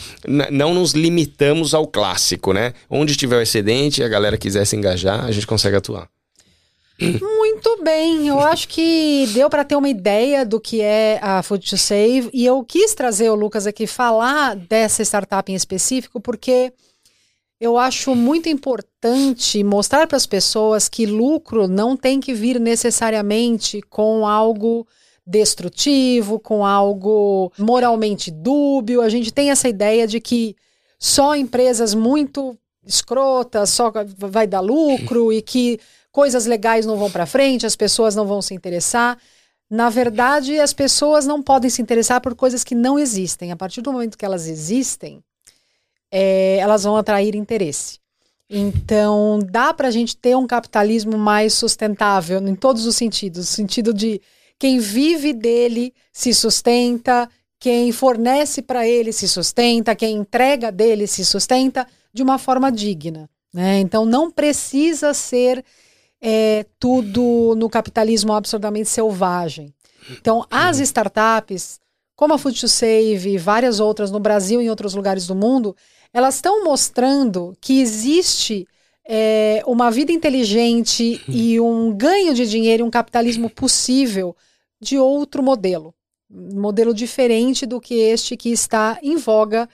[0.49, 2.73] não nos limitamos ao clássico, né?
[2.89, 6.07] Onde tiver o excedente e a galera quiser se engajar, a gente consegue atuar.
[7.01, 11.69] Muito bem, eu acho que deu para ter uma ideia do que é a Food
[11.69, 16.71] to Save e eu quis trazer o Lucas aqui falar dessa startup em específico porque
[17.63, 23.81] eu acho muito importante mostrar para as pessoas que lucro não tem que vir necessariamente
[23.83, 24.85] com algo
[25.25, 28.99] destrutivo, com algo moralmente dúbio.
[28.99, 30.57] A gente tem essa ideia de que
[30.99, 35.79] só empresas muito escrotas só vai dar lucro e que
[36.11, 39.17] coisas legais não vão para frente, as pessoas não vão se interessar.
[39.69, 43.53] Na verdade, as pessoas não podem se interessar por coisas que não existem.
[43.53, 45.23] A partir do momento que elas existem,
[46.15, 47.97] é, elas vão atrair interesse.
[48.47, 53.45] Então, dá para a gente ter um capitalismo mais sustentável em todos os sentidos no
[53.45, 54.21] sentido de
[54.59, 57.27] quem vive dele se sustenta,
[57.59, 63.27] quem fornece para ele se sustenta, quem entrega dele se sustenta de uma forma digna.
[63.51, 63.79] Né?
[63.79, 65.65] Então, não precisa ser
[66.21, 69.73] é, tudo no capitalismo absolutamente selvagem.
[70.11, 71.79] Então, as startups,
[72.15, 75.33] como a Food to Save e várias outras no Brasil e em outros lugares do
[75.33, 75.75] mundo,
[76.13, 78.67] elas estão mostrando que existe
[79.05, 84.35] é, uma vida inteligente e um ganho de dinheiro, um capitalismo possível
[84.79, 85.93] de outro modelo.
[86.29, 89.67] Um modelo diferente do que este que está em voga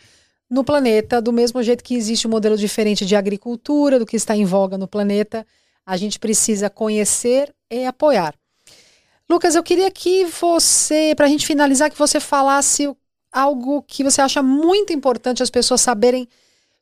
[0.49, 4.36] no planeta, do mesmo jeito que existe um modelo diferente de agricultura do que está
[4.36, 5.45] em voga no planeta.
[5.86, 8.34] A gente precisa conhecer e apoiar.
[9.30, 12.91] Lucas, eu queria que você, para a gente finalizar, que você falasse
[13.31, 16.27] algo que você acha muito importante as pessoas saberem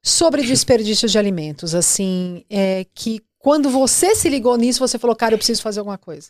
[0.02, 5.34] sobre desperdício de alimentos, assim, é que quando você se ligou nisso, você falou, cara,
[5.34, 6.30] eu preciso fazer alguma coisa.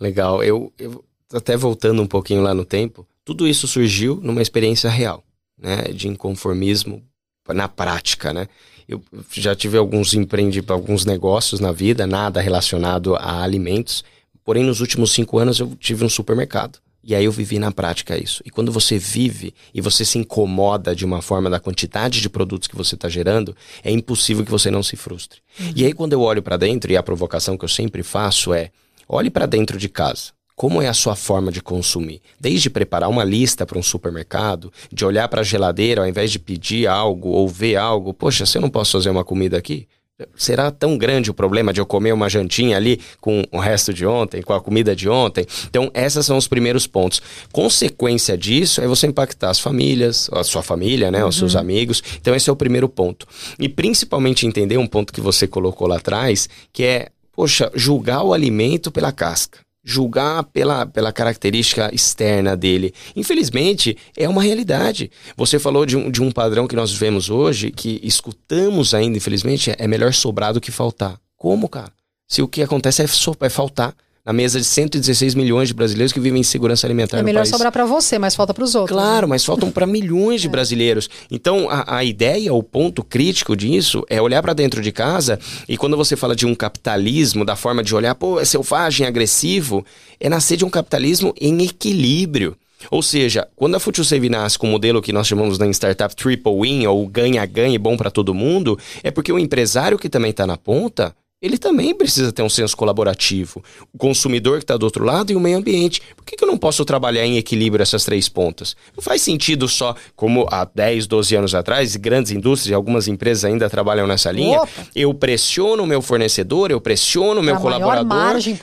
[0.00, 4.90] Legal, eu, eu até voltando um pouquinho lá no tempo, tudo isso surgiu numa experiência
[4.90, 5.22] real,
[5.56, 7.02] né, de inconformismo
[7.48, 8.48] na prática, né?
[8.88, 14.04] Eu já tive alguns empreendi alguns negócios na vida, nada relacionado a alimentos,
[14.44, 16.78] porém nos últimos cinco anos eu tive um supermercado.
[17.04, 18.42] E aí eu vivi na prática isso.
[18.46, 22.68] E quando você vive e você se incomoda de uma forma da quantidade de produtos
[22.68, 25.40] que você está gerando, é impossível que você não se frustre.
[25.58, 25.72] Uhum.
[25.74, 28.70] E aí quando eu olho para dentro, e a provocação que eu sempre faço é:
[29.08, 30.32] olhe para dentro de casa.
[30.54, 32.20] como é a sua forma de consumir.
[32.38, 36.38] Desde preparar uma lista para um supermercado, de olhar para a geladeira ao invés de
[36.38, 38.14] pedir algo ou ver algo.
[38.14, 39.88] Poxa, se eu não posso fazer uma comida aqui,
[40.36, 44.06] será tão grande o problema de eu comer uma jantinha ali com o resto de
[44.06, 45.46] ontem, com a comida de ontem?
[45.68, 47.20] Então, esses são os primeiros pontos.
[47.52, 51.28] Consequência disso é você impactar as famílias, a sua família, né, uhum.
[51.28, 52.02] os seus amigos.
[52.20, 53.26] Então, esse é o primeiro ponto.
[53.58, 58.32] E principalmente entender um ponto que você colocou lá atrás, que é, poxa, julgar o
[58.32, 62.94] alimento pela casca julgar pela, pela característica externa dele.
[63.16, 65.10] Infelizmente, é uma realidade.
[65.36, 69.74] Você falou de um, de um padrão que nós vemos hoje, que escutamos ainda, infelizmente,
[69.76, 71.18] é melhor sobrar do que faltar.
[71.36, 71.92] Como, cara?
[72.28, 76.12] Se o que acontece é, so, é faltar na mesa de 116 milhões de brasileiros
[76.12, 77.50] que vivem em segurança alimentar é no melhor país.
[77.50, 78.96] sobrar para você, mas falta para os outros.
[78.96, 79.30] Claro, né?
[79.30, 80.50] mas faltam para milhões de é.
[80.50, 81.10] brasileiros.
[81.30, 85.76] Então, a, a, ideia, o ponto crítico disso é olhar para dentro de casa e
[85.76, 89.84] quando você fala de um capitalismo, da forma de olhar, pô, é selvagem, agressivo,
[90.20, 92.56] é nascer de um capitalismo em equilíbrio.
[92.90, 96.52] Ou seja, quando a FutureSave nasce com o modelo que nós chamamos na startup triple
[96.60, 100.56] win, ou ganha-ganha bom para todo mundo, é porque o empresário que também está na
[100.56, 103.62] ponta ele também precisa ter um senso colaborativo.
[103.92, 106.00] O consumidor que está do outro lado e o meio ambiente.
[106.14, 108.76] Por que, que eu não posso trabalhar em equilíbrio essas três pontas?
[108.96, 113.44] Não faz sentido só, como há 10, 12 anos atrás, grandes indústrias e algumas empresas
[113.44, 114.60] ainda trabalham nessa linha.
[114.60, 114.86] Opa.
[114.94, 118.06] Eu pressiono o meu fornecedor, eu pressiono o meu pra colaborador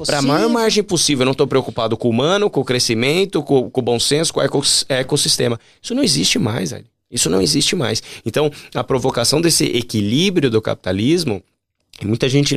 [0.06, 1.24] para a maior margem possível.
[1.24, 4.34] Eu não estou preocupado com o humano, com o crescimento, com, com o bom senso,
[4.34, 4.44] com o
[4.88, 5.60] ecossistema.
[5.82, 6.86] Isso não existe mais, velho.
[7.12, 8.02] Isso não existe mais.
[8.26, 11.44] Então, a provocação desse equilíbrio do capitalismo
[12.06, 12.56] Muita gente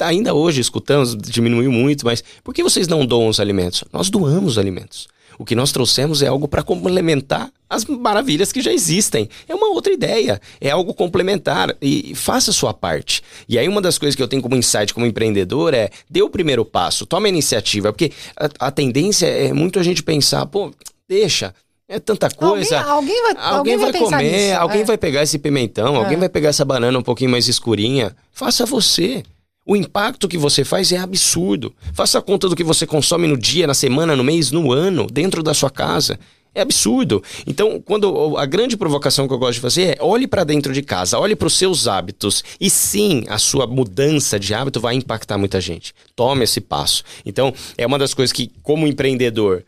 [0.00, 3.84] ainda hoje escutamos, diminuiu muito, mas por que vocês não doam os alimentos?
[3.92, 5.08] Nós doamos os alimentos.
[5.38, 9.28] O que nós trouxemos é algo para complementar as maravilhas que já existem.
[9.46, 13.22] É uma outra ideia, é algo complementar e faça a sua parte.
[13.48, 16.30] E aí uma das coisas que eu tenho como insight como empreendedor é dê o
[16.30, 20.72] primeiro passo, tome a iniciativa, porque a, a tendência é muito a gente pensar, pô,
[21.08, 21.54] deixa,
[21.88, 22.80] é tanta coisa.
[22.80, 24.84] Alguém, alguém vai, alguém, alguém vai, vai comer, nisso, alguém é.
[24.84, 25.98] vai pegar esse pimentão, é.
[25.98, 28.14] alguém vai pegar essa banana um pouquinho mais escurinha.
[28.30, 29.22] Faça você.
[29.64, 31.74] O impacto que você faz é absurdo.
[31.92, 35.06] Faça a conta do que você consome no dia, na semana, no mês, no ano,
[35.06, 36.18] dentro da sua casa.
[36.54, 37.22] É absurdo.
[37.46, 40.82] Então, quando a grande provocação que eu gosto de fazer é olhe para dentro de
[40.82, 42.42] casa, olhe para os seus hábitos.
[42.58, 45.94] E sim, a sua mudança de hábito vai impactar muita gente.
[46.16, 47.04] Tome esse passo.
[47.24, 49.64] Então, é uma das coisas que, como empreendedor,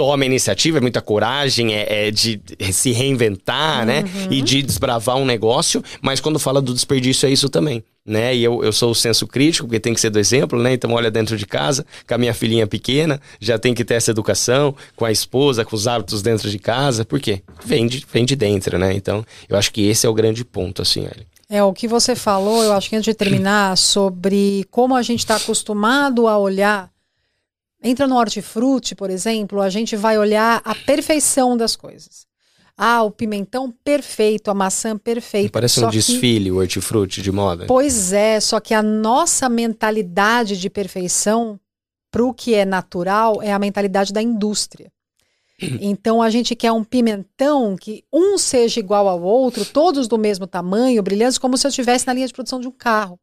[0.00, 2.40] toma a iniciativa, é muita coragem, é, é de
[2.72, 3.98] se reinventar, né?
[3.98, 4.04] uhum.
[4.04, 4.28] né?
[4.30, 7.84] E de desbravar um negócio, mas quando fala do desperdício é isso também.
[8.06, 8.34] Né?
[8.34, 10.72] E eu, eu sou o senso crítico, porque tem que ser do exemplo, né?
[10.72, 14.10] Então, olha dentro de casa, com a minha filhinha pequena, já tem que ter essa
[14.10, 17.42] educação, com a esposa, com os hábitos dentro de casa, por quê?
[17.62, 18.94] Vem de, vem de dentro, né?
[18.94, 21.26] Então, eu acho que esse é o grande ponto, assim, olha.
[21.46, 25.18] É, o que você falou, eu acho que antes de terminar, sobre como a gente
[25.18, 26.88] está acostumado a olhar
[27.82, 32.26] Entra no hortifruti, por exemplo, a gente vai olhar a perfeição das coisas.
[32.76, 35.50] Ah, o pimentão perfeito, a maçã perfeita.
[35.50, 36.50] Parece um desfile que...
[36.50, 37.66] o hortifruti de moda.
[37.66, 41.58] Pois é, só que a nossa mentalidade de perfeição
[42.10, 44.90] para o que é natural é a mentalidade da indústria.
[45.78, 50.46] Então a gente quer um pimentão que um seja igual ao outro, todos do mesmo
[50.46, 53.20] tamanho, brilhantes, como se eu estivesse na linha de produção de um carro.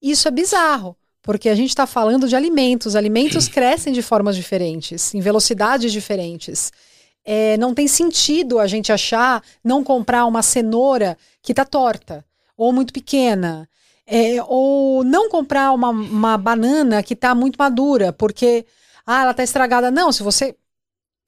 [0.00, 2.96] Isso é bizarro porque a gente está falando de alimentos.
[2.96, 6.72] Alimentos crescem de formas diferentes, em velocidades diferentes.
[7.24, 12.24] É, não tem sentido a gente achar não comprar uma cenoura que está torta
[12.56, 13.68] ou muito pequena.
[14.04, 18.66] É, ou não comprar uma, uma banana que está muito madura, porque
[19.06, 19.90] ah, ela está estragada.
[19.92, 20.56] Não, se você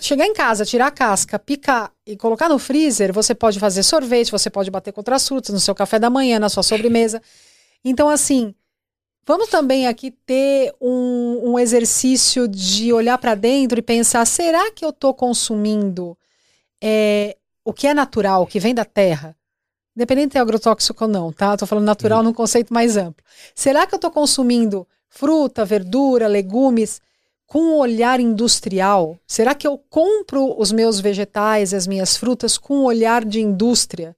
[0.00, 4.32] chegar em casa, tirar a casca, picar e colocar no freezer, você pode fazer sorvete,
[4.32, 7.22] você pode bater contra as frutas no seu café da manhã, na sua sobremesa.
[7.84, 8.54] Então, assim,
[9.26, 14.84] Vamos também aqui ter um, um exercício de olhar para dentro e pensar: será que
[14.84, 16.16] eu estou consumindo
[16.82, 19.34] é, o que é natural, o que vem da terra?
[19.96, 21.54] Independente de é agrotóxico ou não, tá?
[21.54, 22.24] Estou falando natural uhum.
[22.24, 23.24] num conceito mais amplo.
[23.54, 27.00] Será que eu estou consumindo fruta, verdura, legumes
[27.46, 29.16] com um olhar industrial?
[29.26, 34.16] Será que eu compro os meus vegetais, as minhas frutas com um olhar de indústria?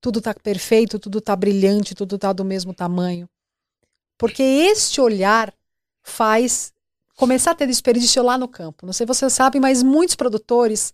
[0.00, 3.28] Tudo está perfeito, tudo está brilhante, tudo está do mesmo tamanho.
[4.18, 5.54] Porque este olhar
[6.02, 6.72] faz
[7.16, 8.84] começar a ter desperdício lá no campo.
[8.84, 10.92] Não sei se vocês sabem, mas muitos produtores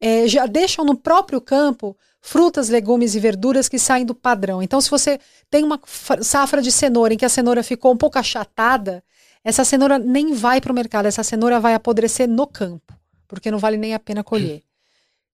[0.00, 4.62] é, já deixam no próprio campo frutas, legumes e verduras que saem do padrão.
[4.62, 5.18] Então, se você
[5.50, 5.80] tem uma
[6.22, 9.02] safra de cenoura em que a cenoura ficou um pouco achatada,
[9.42, 12.94] essa cenoura nem vai para o mercado, essa cenoura vai apodrecer no campo,
[13.26, 14.62] porque não vale nem a pena colher.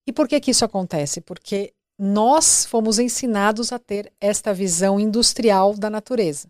[0.06, 1.20] E por que, que isso acontece?
[1.20, 6.48] Porque nós fomos ensinados a ter esta visão industrial da natureza.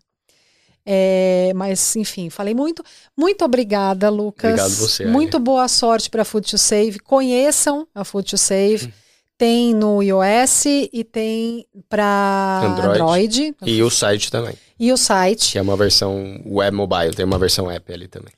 [0.85, 2.83] É, mas, enfim, falei muito.
[3.17, 4.51] Muito obrigada, Lucas.
[4.51, 5.05] Obrigado você.
[5.05, 6.99] Muito boa sorte para a Food to Save.
[6.99, 8.85] Conheçam a Food to Save.
[8.85, 8.91] Hum.
[9.37, 13.01] Tem no iOS e tem para Android.
[13.01, 13.55] Android.
[13.65, 14.55] E o site também.
[14.79, 15.51] E o site.
[15.51, 18.31] Que é uma versão web mobile, tem uma versão app ali também.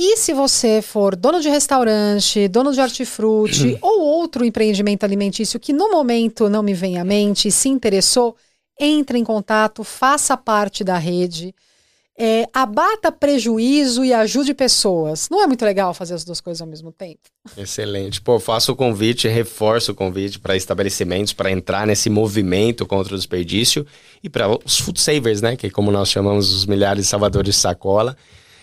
[0.00, 5.72] E se você for dono de restaurante, dono de hortifruti ou outro empreendimento alimentício que
[5.72, 8.36] no momento não me vem à mente e se interessou,
[8.78, 11.52] entre em contato, faça parte da rede
[12.18, 15.28] é, abata prejuízo e ajude pessoas.
[15.30, 17.20] Não é muito legal fazer as duas coisas ao mesmo tempo?
[17.56, 18.20] Excelente.
[18.20, 23.16] Pô, faço o convite, reforço o convite para estabelecimentos para entrar nesse movimento contra o
[23.16, 23.86] desperdício
[24.20, 25.56] e para os food savers, né?
[25.56, 28.16] Que como nós chamamos os milhares de salvadores de sacola.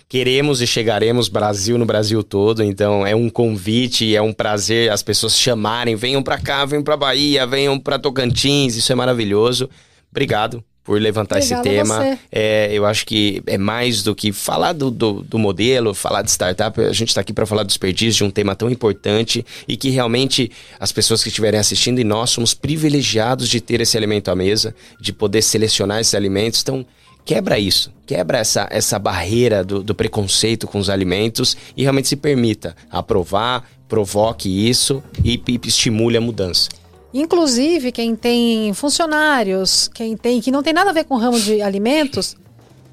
[0.08, 5.02] Queremos e chegaremos Brasil no Brasil todo, então é um convite, é um prazer as
[5.02, 9.68] pessoas chamarem, venham para cá, venham para Bahia, venham para Tocantins, isso é maravilhoso.
[10.12, 12.20] Obrigado por levantar Obrigada esse tema.
[12.32, 16.30] É, eu acho que é mais do que falar do, do, do modelo, falar de
[16.30, 16.80] startup.
[16.80, 19.90] A gente está aqui para falar do desperdício de um tema tão importante e que
[19.90, 24.36] realmente as pessoas que estiverem assistindo e nós somos privilegiados de ter esse alimento à
[24.36, 26.62] mesa, de poder selecionar esses alimentos.
[26.62, 26.86] Então,
[27.26, 32.16] quebra isso, quebra essa, essa barreira do, do preconceito com os alimentos e realmente se
[32.16, 36.70] permita aprovar, provoque isso e, e estimule a mudança.
[37.18, 41.40] Inclusive, quem tem funcionários, quem tem que não tem nada a ver com o ramo
[41.40, 42.36] de alimentos,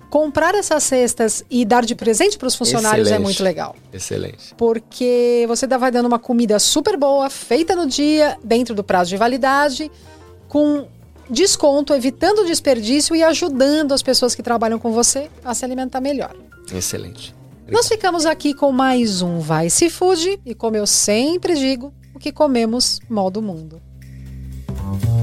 [0.09, 3.21] comprar essas cestas e dar de presente para os funcionários é Excelente.
[3.21, 3.75] é muito legal.
[3.93, 4.55] Excelente.
[4.57, 9.17] Porque você vai dando uma comida super boa, feita no dia, dentro do prazo de
[9.17, 9.91] validade,
[10.49, 10.87] com
[11.29, 16.37] desconto, evitando desperdício e ajudando as pessoas que trabalham com você a se alimentar melhor.
[16.73, 17.35] Excelente.
[17.63, 17.73] Obrigado.
[17.73, 22.31] Nós ficamos aqui com mais um Vice Food e como eu sempre digo, o que
[22.31, 23.83] comemos modo mundo.
[24.83, 25.22] Bye.